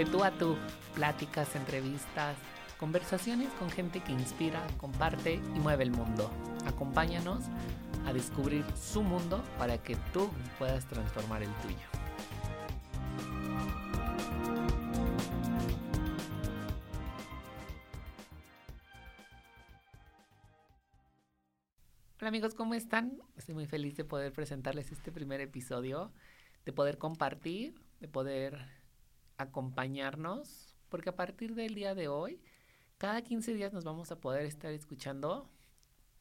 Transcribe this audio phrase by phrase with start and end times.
[0.00, 0.56] De tú a tú,
[0.94, 2.34] pláticas, entrevistas,
[2.78, 6.30] conversaciones con gente que inspira, comparte y mueve el mundo.
[6.64, 7.44] Acompáñanos
[8.06, 11.76] a descubrir su mundo para que tú puedas transformar el tuyo.
[22.18, 23.18] Hola amigos, ¿cómo están?
[23.36, 26.10] Estoy muy feliz de poder presentarles este primer episodio,
[26.64, 28.79] de poder compartir, de poder
[29.42, 32.40] acompañarnos, porque a partir del día de hoy,
[32.98, 35.50] cada 15 días nos vamos a poder estar escuchando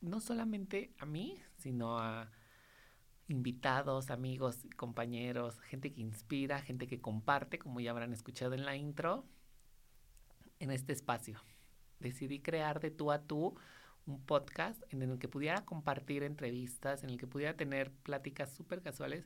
[0.00, 2.30] no solamente a mí, sino a
[3.28, 8.76] invitados, amigos, compañeros, gente que inspira, gente que comparte, como ya habrán escuchado en la
[8.76, 9.24] intro,
[10.58, 11.40] en este espacio.
[12.00, 13.54] Decidí crear de tú a tú
[14.06, 18.82] un podcast en el que pudiera compartir entrevistas, en el que pudiera tener pláticas súper
[18.82, 19.24] casuales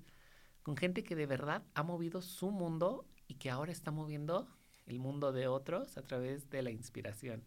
[0.62, 4.48] con gente que de verdad ha movido su mundo y que ahora está moviendo
[4.87, 7.44] el mundo de otros a través de la inspiración.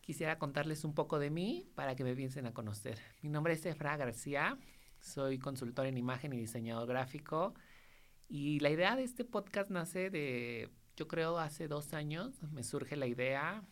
[0.00, 2.98] Quisiera contarles un poco de mí para que me piensen a conocer.
[3.22, 4.58] Mi nombre es Efra García,
[5.00, 7.54] soy consultor en imagen y diseñador gráfico
[8.28, 12.94] y la idea de este podcast nace de, yo creo, hace dos años, me surge
[12.94, 13.64] la idea,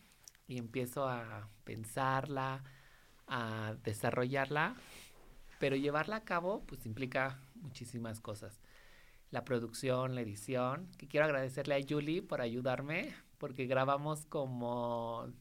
[0.48, 2.64] y empiezo a pensarla,
[3.26, 4.74] a desarrollarla,
[5.60, 8.58] pero llevarla a cabo pues implica muchísimas cosas.
[9.30, 15.32] La producción, la edición, que quiero agradecerle a Julie por ayudarme, porque grabamos como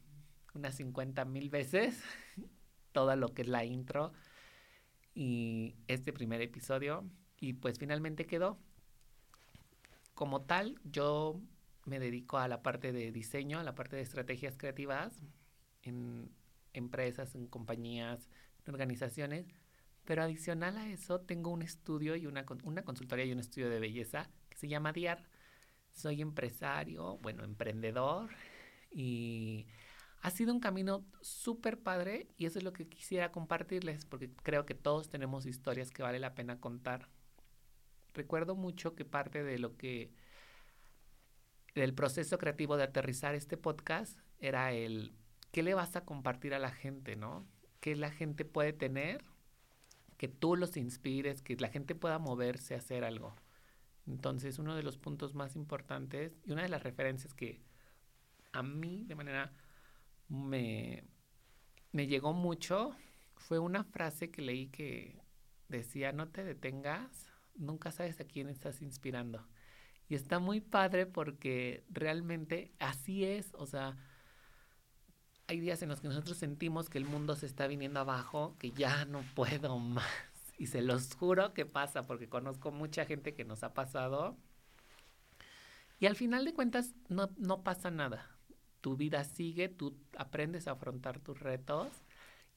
[0.54, 2.04] unas 50 mil veces
[2.92, 4.12] todo lo que es la intro
[5.14, 7.04] y este primer episodio,
[7.40, 8.60] y pues finalmente quedó.
[10.14, 11.40] Como tal, yo
[11.86, 15.24] me dedico a la parte de diseño, a la parte de estrategias creativas
[15.84, 16.30] en
[16.74, 18.30] empresas, en compañías,
[18.66, 19.48] en organizaciones.
[20.08, 23.82] Pero adicional a eso, tengo un estudio y una, una consultoría y un estudio de
[23.82, 25.28] belleza que se llama DIAR.
[25.92, 28.30] Soy empresario, bueno, emprendedor
[28.90, 29.68] y
[30.22, 34.66] ha sido un camino súper padre y eso es lo que quisiera compartirles porque creo
[34.66, 37.10] que todos tenemos historias que vale la pena contar.
[38.14, 40.14] Recuerdo mucho que parte de lo que
[41.76, 45.12] el proceso creativo de aterrizar este podcast era el
[45.52, 47.46] qué le vas a compartir a la gente, ¿no?
[47.82, 49.26] ¿Qué la gente puede tener?
[50.18, 53.36] Que tú los inspires, que la gente pueda moverse a hacer algo.
[54.08, 57.62] Entonces, uno de los puntos más importantes y una de las referencias que
[58.54, 59.54] a mí de manera
[60.30, 61.04] me,
[61.92, 62.96] me llegó mucho
[63.36, 65.22] fue una frase que leí que
[65.68, 69.46] decía, no te detengas, nunca sabes a quién estás inspirando.
[70.10, 73.98] Y está muy padre porque realmente así es, o sea,
[75.48, 78.72] hay días en los que nosotros sentimos que el mundo se está viniendo abajo, que
[78.72, 80.06] ya no puedo más.
[80.58, 84.38] Y se los juro que pasa, porque conozco mucha gente que nos ha pasado.
[86.00, 88.30] Y al final de cuentas no, no pasa nada.
[88.82, 91.88] Tu vida sigue, tú aprendes a afrontar tus retos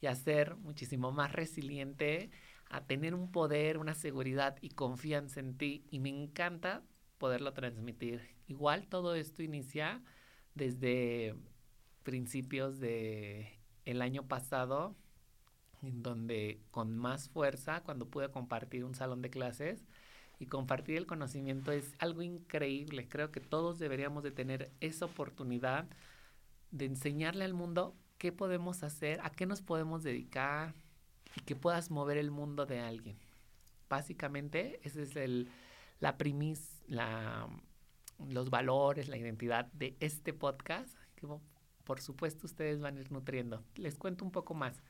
[0.01, 2.31] y a ser muchísimo más resiliente,
[2.69, 5.85] a tener un poder, una seguridad y confianza en ti.
[5.91, 6.83] Y me encanta
[7.19, 8.35] poderlo transmitir.
[8.49, 10.03] Igual todo esto inicia
[10.55, 11.37] desde
[12.03, 14.95] principios de el año pasado,
[15.83, 19.85] en donde con más fuerza, cuando pude compartir un salón de clases
[20.39, 23.09] y compartir el conocimiento es algo increíble.
[23.09, 25.87] Creo que todos deberíamos de tener esa oportunidad
[26.71, 30.75] de enseñarle al mundo qué podemos hacer, a qué nos podemos dedicar
[31.37, 33.17] y que puedas mover el mundo de alguien.
[33.89, 35.49] Básicamente, ese es el,
[36.01, 37.49] la primis, la,
[38.29, 40.95] los valores, la identidad de este podcast,
[41.85, 43.63] por supuesto ustedes van a ir nutriendo.
[43.77, 44.83] Les cuento un poco más.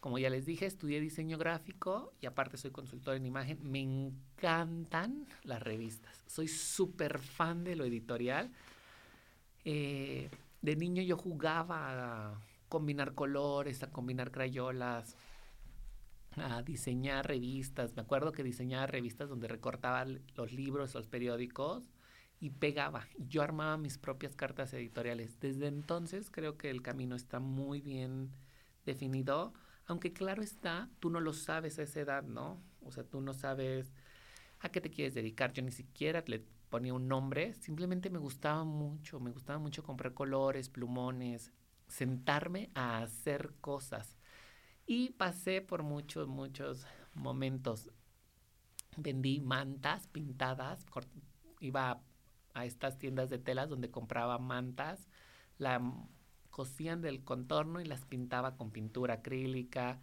[0.00, 3.58] Como ya les dije, estudié diseño gráfico y aparte soy consultor en imagen.
[3.62, 6.24] Me encantan las revistas.
[6.26, 8.50] Soy súper fan de lo editorial.
[9.64, 10.28] Eh,
[10.60, 15.16] de niño yo jugaba a combinar colores, a combinar crayolas,
[16.36, 17.94] a diseñar revistas.
[17.94, 20.04] Me acuerdo que diseñaba revistas donde recortaba
[20.34, 21.91] los libros, los periódicos
[22.42, 23.06] y pegaba.
[23.18, 25.38] Yo armaba mis propias cartas editoriales.
[25.38, 28.32] Desde entonces creo que el camino está muy bien
[28.84, 29.54] definido,
[29.86, 32.60] aunque claro está, tú no lo sabes a esa edad, ¿no?
[32.80, 33.92] O sea, tú no sabes
[34.58, 35.52] a qué te quieres dedicar.
[35.52, 40.12] Yo ni siquiera le ponía un nombre, simplemente me gustaba mucho, me gustaba mucho comprar
[40.12, 41.52] colores, plumones,
[41.86, 44.16] sentarme a hacer cosas.
[44.84, 47.88] Y pasé por muchos, muchos momentos.
[48.96, 50.84] Vendí mantas pintadas,
[51.60, 52.11] iba a
[52.54, 55.08] estas tiendas de telas donde compraba mantas,
[55.58, 55.80] la
[56.50, 60.00] cosían del contorno y las pintaba con pintura acrílica,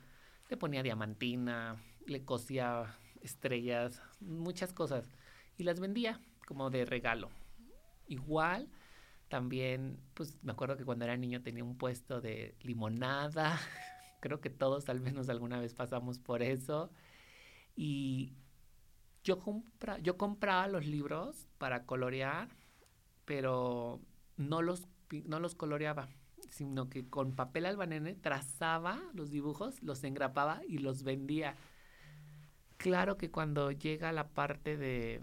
[0.50, 5.10] le ponía diamantina, le cosía estrellas, muchas cosas
[5.58, 7.30] y las vendía como de regalo.
[8.08, 8.68] Igual,
[9.30, 13.60] también, pues me acuerdo que cuando era niño tenía un puesto de limonada.
[14.20, 16.92] Creo que todos al menos alguna vez pasamos por eso.
[17.76, 18.34] Y
[19.30, 22.50] yo, compra, yo compraba los libros para colorear,
[23.26, 24.02] pero
[24.38, 24.88] no los,
[25.26, 26.10] no los coloreaba,
[26.50, 31.56] sino que con papel albanene trazaba los dibujos, los engrapaba y los vendía.
[32.78, 35.22] Claro que cuando llega la parte de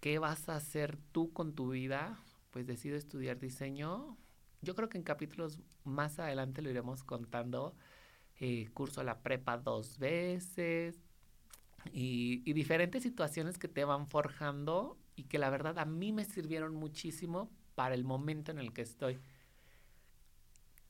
[0.00, 2.18] qué vas a hacer tú con tu vida,
[2.52, 4.16] pues decido estudiar diseño.
[4.62, 7.74] Yo creo que en capítulos más adelante lo iremos contando.
[8.40, 11.05] Eh, curso la prepa dos veces,
[11.92, 16.74] y, diferentes situaciones que te van forjando y que la verdad a mí me sirvieron
[16.74, 19.18] muchísimo para el momento en el que estoy.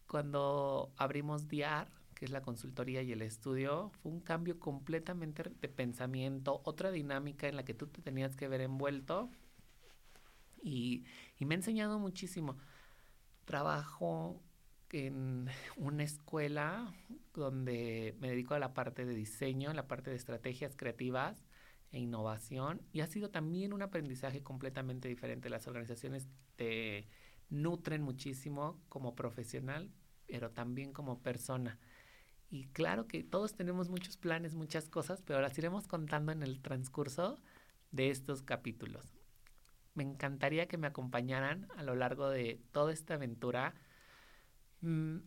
[0.07, 5.69] Cuando abrimos DIAR, que es la consultoría y el estudio, fue un cambio completamente de
[5.69, 9.31] pensamiento, otra dinámica en la que tú te tenías que ver envuelto
[10.63, 11.05] y,
[11.39, 12.57] y me ha enseñado muchísimo.
[13.45, 14.41] Trabajo
[14.91, 16.93] en una escuela
[17.41, 21.45] donde me dedico a la parte de diseño, la parte de estrategias creativas
[21.93, 25.51] e innovación y ha sido también un aprendizaje completamente diferente.
[25.51, 27.09] Las organizaciones te
[27.49, 29.91] nutren muchísimo como profesional,
[30.27, 31.79] pero también como persona.
[32.51, 36.61] Y claro que todos tenemos muchos planes, muchas cosas, pero las iremos contando en el
[36.61, 37.41] transcurso
[37.91, 39.15] de estos capítulos.
[39.95, 43.75] Me encantaría que me acompañaran a lo largo de toda esta aventura
[44.81, 45.19] Mm,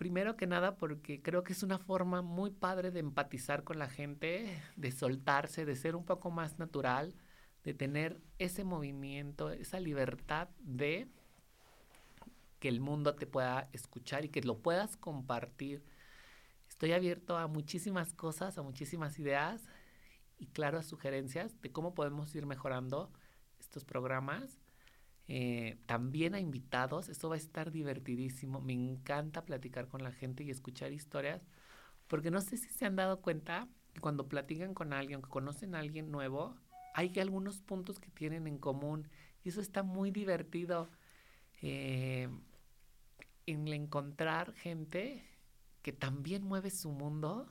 [0.00, 3.86] primero que nada porque creo que es una forma muy padre de empatizar con la
[3.86, 7.14] gente, de soltarse, de ser un poco más natural,
[7.64, 11.06] de tener ese movimiento, esa libertad de
[12.60, 15.84] que el mundo te pueda escuchar y que lo puedas compartir.
[16.66, 19.68] Estoy abierto a muchísimas cosas, a muchísimas ideas
[20.38, 23.12] y claro a sugerencias de cómo podemos ir mejorando
[23.58, 24.62] estos programas
[25.32, 27.08] eh, también a invitados.
[27.08, 28.60] Esto va a estar divertidísimo.
[28.60, 31.46] Me encanta platicar con la gente y escuchar historias,
[32.08, 35.76] porque no sé si se han dado cuenta que cuando platican con alguien, que conocen
[35.76, 36.56] a alguien nuevo,
[36.94, 39.08] hay algunos puntos que tienen en común
[39.44, 40.90] y eso está muy divertido.
[41.62, 42.28] Eh,
[43.46, 45.24] en encontrar gente
[45.82, 47.48] que también mueve su mundo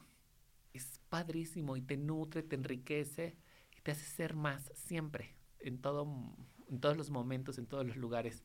[0.73, 3.37] es padrísimo y te nutre, te enriquece
[3.77, 6.05] y te hace ser más siempre en todo
[6.69, 8.43] en todos los momentos, en todos los lugares.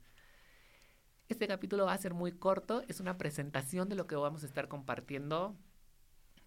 [1.29, 4.47] Este capítulo va a ser muy corto, es una presentación de lo que vamos a
[4.47, 5.57] estar compartiendo.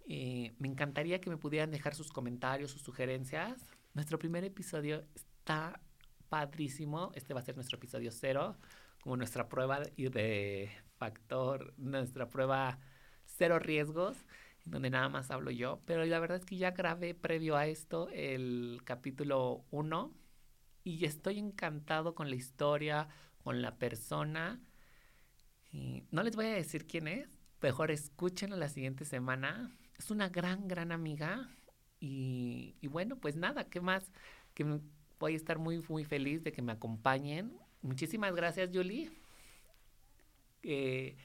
[0.07, 3.65] Eh, me encantaría que me pudieran dejar sus comentarios, sus sugerencias.
[3.93, 5.81] Nuestro primer episodio está
[6.29, 7.11] padrísimo.
[7.15, 8.55] Este va a ser nuestro episodio cero,
[9.01, 12.79] como nuestra prueba de factor, nuestra prueba
[13.25, 14.25] cero riesgos,
[14.63, 15.81] donde nada más hablo yo.
[15.85, 20.13] Pero la verdad es que ya grabé previo a esto el capítulo uno
[20.87, 23.09] y estoy encantado con la historia,
[23.43, 24.61] con la persona.
[26.11, 27.27] No les voy a decir quién es,
[27.61, 29.69] mejor escúchenlo la siguiente semana.
[29.97, 31.49] Es una gran, gran amiga.
[31.99, 34.13] Y, bueno, pues nada, ¿qué más?
[34.53, 34.79] Que
[35.19, 37.51] voy a estar muy, muy feliz de que me acompañen.
[37.81, 39.11] Muchísimas gracias, Julie,
[40.63, 41.17] eh,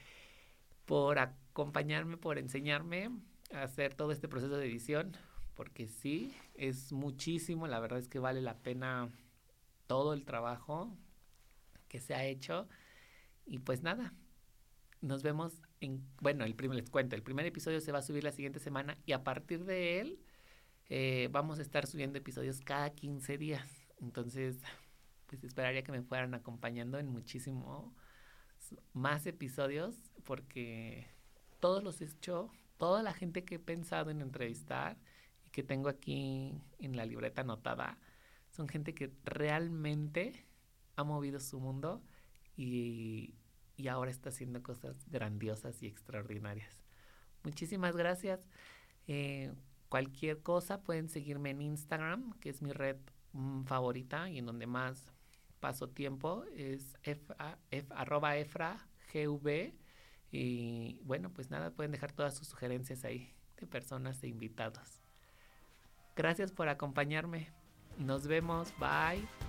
[0.85, 3.11] por acompañarme, por enseñarme
[3.53, 5.15] a hacer todo este proceso de edición,
[5.55, 9.09] porque sí, es muchísimo, la verdad es que vale la pena
[9.93, 10.97] todo el trabajo
[11.87, 12.67] que se ha hecho.
[13.45, 14.11] Y pues nada,
[15.01, 18.23] nos vemos en, bueno, el primer, les cuento, el primer episodio se va a subir
[18.23, 20.19] la siguiente semana y a partir de él
[20.89, 23.69] eh, vamos a estar subiendo episodios cada 15 días.
[24.01, 24.63] Entonces,
[25.27, 27.93] pues esperaría que me fueran acompañando en muchísimo
[28.93, 31.05] más episodios porque
[31.59, 34.97] todos los he hecho, toda la gente que he pensado en entrevistar
[35.45, 37.99] y que tengo aquí en la libreta anotada,
[38.53, 40.45] son gente que realmente
[40.95, 42.03] ha movido su mundo
[42.55, 43.35] y,
[43.89, 46.81] ahora está haciendo cosas grandiosas y extraordinarias.
[47.43, 48.47] Muchísimas gracias.
[49.07, 49.51] Eh,
[49.89, 52.95] cualquier cosa pueden seguirme en Instagram, que es mi red
[53.33, 55.11] mm, favorita y en donde más
[55.59, 57.33] paso tiempo, es f,
[57.71, 59.73] efra gv.
[60.31, 65.01] Y bueno, pues nada, pueden dejar todas sus sugerencias ahí de personas e invitados.
[66.15, 67.51] Gracias por acompañarme.
[67.97, 68.71] Nos vemos.
[68.79, 69.42] Bye.